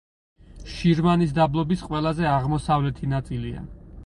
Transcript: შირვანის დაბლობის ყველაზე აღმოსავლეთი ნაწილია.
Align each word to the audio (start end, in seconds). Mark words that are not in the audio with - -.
შირვანის 0.75 1.35
დაბლობის 1.39 1.85
ყველაზე 1.91 2.27
აღმოსავლეთი 2.33 3.13
ნაწილია. 3.17 3.67